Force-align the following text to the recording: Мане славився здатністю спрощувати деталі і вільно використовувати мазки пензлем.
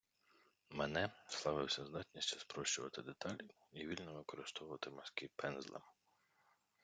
Мане 0.69 1.11
славився 1.29 1.85
здатністю 1.85 2.39
спрощувати 2.39 3.01
деталі 3.01 3.47
і 3.71 3.87
вільно 3.87 4.13
використовувати 4.13 4.89
мазки 4.89 5.29
пензлем. 5.35 5.81